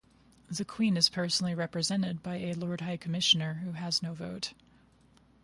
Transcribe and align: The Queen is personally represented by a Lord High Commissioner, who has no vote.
The 0.49 0.65
Queen 0.65 0.97
is 0.97 1.09
personally 1.09 1.53
represented 1.53 2.23
by 2.23 2.37
a 2.37 2.53
Lord 2.55 2.81
High 2.81 2.97
Commissioner, 2.97 3.61
who 3.63 3.73
has 3.73 4.01
no 4.01 4.15
vote. 4.15 4.53